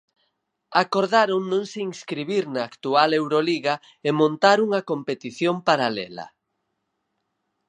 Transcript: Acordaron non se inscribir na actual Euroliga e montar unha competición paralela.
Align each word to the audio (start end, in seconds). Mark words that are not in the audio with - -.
Acordaron 0.83 1.41
non 1.51 1.63
se 1.71 1.79
inscribir 1.91 2.43
na 2.53 2.61
actual 2.69 3.09
Euroliga 3.21 3.75
e 4.07 4.09
montar 4.21 4.57
unha 4.67 4.81
competición 4.91 5.55
paralela. 5.69 6.25